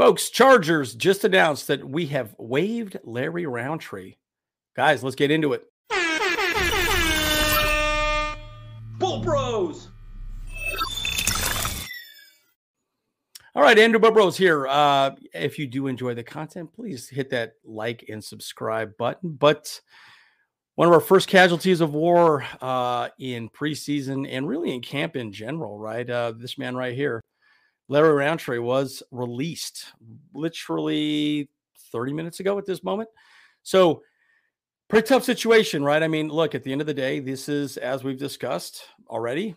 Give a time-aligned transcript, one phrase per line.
[0.00, 4.14] Folks, Chargers just announced that we have waived Larry Rountree.
[4.74, 5.62] Guys, let's get into it.
[8.98, 9.88] Bolt Bros.
[13.54, 14.66] All right, Andrew Bolt Bros here.
[14.66, 19.32] Uh, if you do enjoy the content, please hit that like and subscribe button.
[19.32, 19.82] But
[20.76, 25.30] one of our first casualties of war uh, in preseason and really in camp in
[25.30, 26.08] general, right?
[26.08, 27.20] Uh, this man right here,
[27.90, 29.86] Larry Rountree, was released
[30.32, 31.50] literally
[31.90, 33.08] 30 minutes ago at this moment.
[33.64, 34.02] So,
[34.88, 36.00] pretty tough situation, right?
[36.00, 39.56] I mean, look, at the end of the day, this is, as we've discussed already,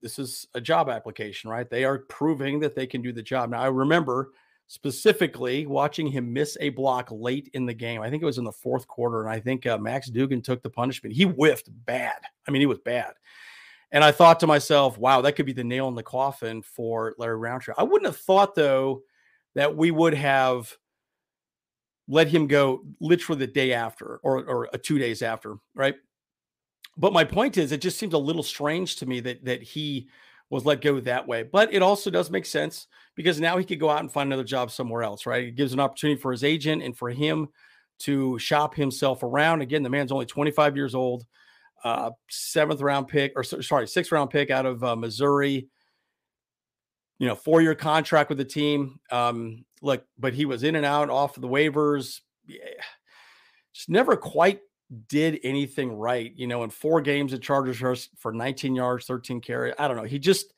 [0.00, 1.68] this is a job application, right?
[1.68, 3.50] They are proving that they can do the job.
[3.50, 4.30] Now, I remember
[4.66, 8.00] specifically watching him miss a block late in the game.
[8.00, 10.62] I think it was in the fourth quarter, and I think uh, Max Duggan took
[10.62, 11.14] the punishment.
[11.14, 12.16] He whiffed bad.
[12.48, 13.12] I mean, he was bad.
[13.92, 17.14] And I thought to myself, wow, that could be the nail in the coffin for
[17.18, 17.74] Larry Rountree.
[17.78, 19.02] I wouldn't have thought, though,
[19.54, 20.76] that we would have
[22.08, 25.94] let him go literally the day after or, or uh, two days after, right?
[26.96, 30.08] But my point is, it just seems a little strange to me that that he
[30.50, 31.42] was let go that way.
[31.42, 34.44] But it also does make sense because now he could go out and find another
[34.44, 35.44] job somewhere else, right?
[35.44, 37.48] It gives an opportunity for his agent and for him
[38.00, 39.62] to shop himself around.
[39.62, 41.24] Again, the man's only 25 years old,
[41.84, 45.68] uh, seventh round pick, or sorry, sixth round pick out of uh, Missouri.
[47.18, 48.98] You know, four year contract with the team.
[49.12, 52.20] Um, look, but he was in and out off of the waivers.
[52.46, 52.58] Yeah,
[53.72, 54.60] just never quite
[55.08, 56.32] did anything right.
[56.34, 59.78] You know, in four games at Chargers for 19 yards, 13 carry.
[59.78, 60.04] I don't know.
[60.04, 60.52] He just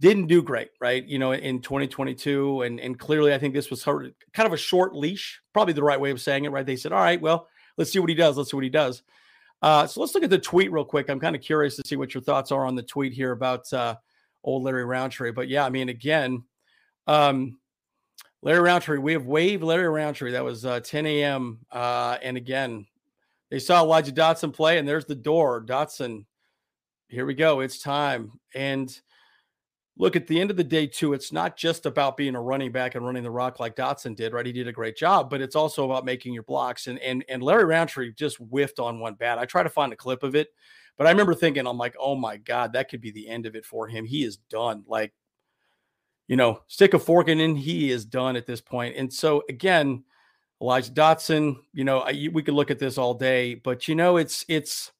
[0.00, 1.04] didn't do great, right?
[1.06, 2.62] You know, in 2022.
[2.62, 5.82] And, and clearly, I think this was her, kind of a short leash, probably the
[5.82, 6.66] right way of saying it, right?
[6.66, 8.36] They said, all right, well, let's see what he does.
[8.36, 9.02] Let's see what he does.
[9.62, 11.08] Uh, so let's look at the tweet real quick.
[11.08, 13.72] I'm kind of curious to see what your thoughts are on the tweet here about
[13.72, 13.94] uh,
[14.42, 15.30] old Larry Rountree.
[15.30, 16.42] But yeah, I mean, again,
[17.06, 17.58] um,
[18.42, 20.32] Larry Rountree, we have waived Larry Rountree.
[20.32, 21.60] That was uh, 10 a.m.
[21.70, 22.86] Uh, and again,
[23.50, 25.62] they saw Elijah Dotson play, and there's the door.
[25.64, 26.24] Dotson,
[27.08, 27.60] here we go.
[27.60, 28.32] It's time.
[28.54, 29.00] And
[30.02, 32.72] look, at the end of the day, too, it's not just about being a running
[32.72, 34.44] back and running the rock like Dotson did, right?
[34.44, 36.88] He did a great job, but it's also about making your blocks.
[36.88, 39.38] And and and Larry Rountree just whiffed on one bat.
[39.38, 40.48] I try to find a clip of it,
[40.98, 43.54] but I remember thinking, I'm like, oh my God, that could be the end of
[43.54, 44.04] it for him.
[44.04, 44.82] He is done.
[44.88, 45.12] Like,
[46.26, 48.96] you know, stick a fork in, and he is done at this point.
[48.96, 50.02] And so again,
[50.60, 54.16] Elijah Dotson, you know, I, we could look at this all day, but you know,
[54.16, 54.90] it's it's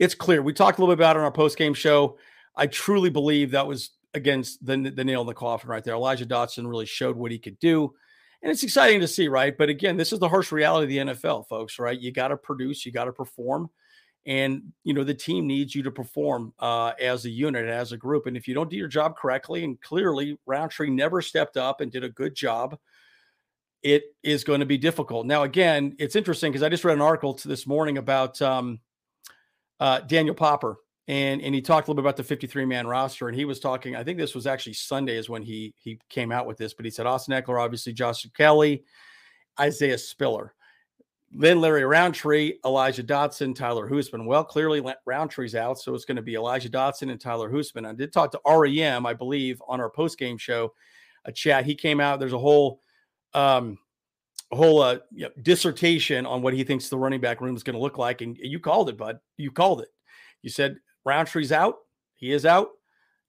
[0.00, 0.42] it's clear.
[0.42, 2.18] We talked a little bit about it on our post game show.
[2.56, 5.94] I truly believe that was against the the nail in the coffin right there.
[5.94, 7.94] Elijah Dotson really showed what he could do,
[8.42, 9.56] and it's exciting to see, right?
[9.56, 11.78] But again, this is the harsh reality of the NFL, folks.
[11.78, 11.98] Right?
[11.98, 13.70] You got to produce, you got to perform,
[14.24, 17.96] and you know the team needs you to perform uh, as a unit, as a
[17.96, 18.26] group.
[18.26, 21.92] And if you don't do your job correctly, and clearly Rountree never stepped up and
[21.92, 22.76] did a good job
[23.82, 25.26] it is going to be difficult.
[25.26, 28.80] Now, again, it's interesting because I just read an article this morning about um,
[29.78, 30.76] uh, Daniel Popper,
[31.08, 33.60] and and he talked a little bit about the 53 man roster, and he was
[33.60, 33.94] talking.
[33.94, 36.84] I think this was actually Sunday is when he he came out with this, but
[36.84, 38.84] he said Austin Ekeler obviously Josh Kelley
[39.60, 40.54] Isaiah Spiller.
[41.32, 44.26] Then Larry Rountree Elijah Dotson, Tyler Hoosman.
[44.26, 47.86] Well, clearly Rountree's out, so it's going to be Elijah Dotson and Tyler Hoosman.
[47.86, 50.72] I did talk to REM, I believe, on our post game show,
[51.24, 51.64] a chat.
[51.64, 52.20] He came out.
[52.20, 52.80] There's a whole
[53.34, 53.78] um,
[54.52, 57.62] a whole uh, you know, dissertation on what he thinks the running back room is
[57.62, 58.22] going to look like.
[58.22, 59.18] And you called it, bud.
[59.36, 59.88] You called it.
[60.42, 61.76] You said Rountree's out.
[62.14, 62.68] He is out.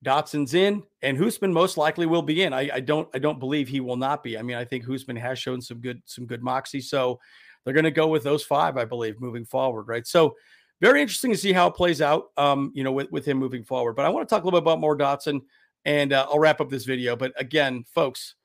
[0.06, 2.54] Dotson's in, and Hoosman most likely will be in.
[2.54, 4.38] I, I, don't I don't believe he will not be.
[4.38, 6.82] I mean, I think Hoosman has shown some good some good moxie.
[6.82, 7.20] So
[7.64, 9.88] they're going to go with those five, I believe, moving forward.
[9.88, 10.06] Right.
[10.06, 10.36] So
[10.82, 12.26] very interesting to see how it plays out.
[12.38, 13.96] Um, you know, with with him moving forward.
[13.96, 15.42] But I want to talk a little bit about more Dotson,
[15.86, 17.16] and uh, I'll wrap up this video.
[17.16, 18.36] But again, folks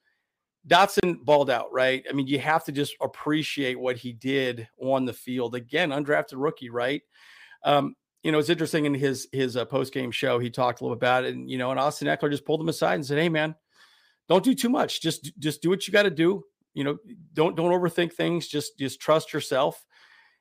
[0.69, 2.04] Dotson balled out, right?
[2.09, 5.54] I mean, you have to just appreciate what he did on the field.
[5.54, 7.03] Again, undrafted rookie, right?
[7.64, 10.38] Um, you know, it's interesting in his his uh, post game show.
[10.38, 12.69] He talked a little about it, and you know, and Austin Ekeler just pulled him
[12.69, 13.54] aside and said, "Hey, man,
[14.28, 15.00] don't do too much.
[15.00, 16.44] Just just do what you got to do.
[16.74, 16.98] You know,
[17.34, 18.46] don't don't overthink things.
[18.46, 19.84] Just just trust yourself."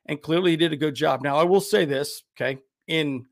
[0.05, 1.21] And clearly, he did a good job.
[1.21, 3.25] Now, I will say this, okay, in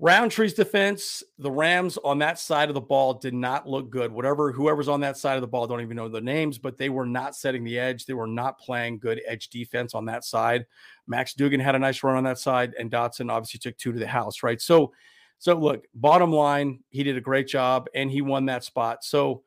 [0.00, 4.12] Rountree's defense, the Rams on that side of the ball did not look good.
[4.12, 6.88] Whatever, whoever's on that side of the ball, don't even know their names, but they
[6.88, 8.06] were not setting the edge.
[8.06, 10.66] They were not playing good edge defense on that side.
[11.08, 13.98] Max Duggan had a nice run on that side, and Dotson obviously took two to
[13.98, 14.60] the house, right?
[14.60, 14.92] So,
[15.38, 19.02] so look, bottom line, he did a great job and he won that spot.
[19.02, 19.42] So,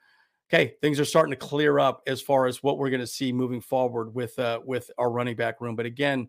[0.50, 3.31] okay, things are starting to clear up as far as what we're going to see
[3.31, 5.77] moving forward with uh, with our running back room.
[5.77, 6.27] But again,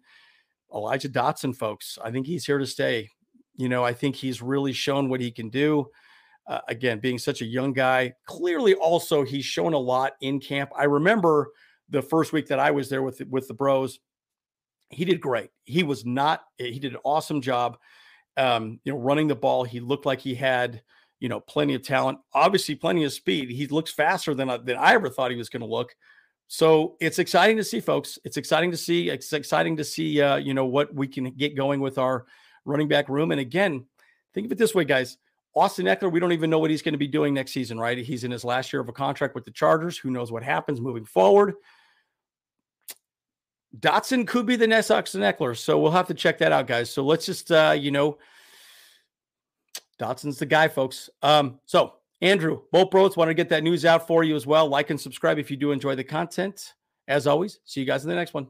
[0.73, 3.11] Elijah Dotson, folks, I think he's here to stay.
[3.57, 5.89] You know, I think he's really shown what he can do.
[6.47, 10.71] uh, again, being such a young guy, clearly also he's shown a lot in camp.
[10.77, 11.53] I remember
[11.89, 14.01] the first week that I was there with with the Bros.
[14.91, 15.51] He did great.
[15.65, 16.43] He was not.
[16.59, 17.79] He did an awesome job.
[18.37, 19.65] Um, you know, running the ball.
[19.65, 20.83] He looked like he had
[21.21, 22.19] you know plenty of talent.
[22.35, 23.51] Obviously, plenty of speed.
[23.51, 25.95] He looks faster than than I ever thought he was going to look.
[26.49, 28.19] So it's exciting to see, folks.
[28.25, 29.09] It's exciting to see.
[29.11, 30.21] It's exciting to see.
[30.21, 32.27] Uh, you know what we can get going with our
[32.65, 33.31] running back room.
[33.31, 33.87] And again,
[34.35, 35.19] think of it this way, guys
[35.55, 37.99] Austin Ekeler, we don't even know what he's going to be doing next season, right?
[37.99, 39.99] He's in his last year of a contract with the Chargers.
[39.99, 41.55] Who knows what happens moving forward?
[43.79, 45.57] Dotson could be the next Austin Ekeler.
[45.57, 46.91] So we'll have to check that out, guys.
[46.91, 48.19] So let's just, uh, you know,
[49.99, 51.11] Dotson's the guy, folks.
[51.23, 54.69] Um, so, Andrew, Bolt Bros, want to get that news out for you as well.
[54.69, 56.75] Like and subscribe if you do enjoy the content.
[57.09, 58.47] As always, see you guys in the next one.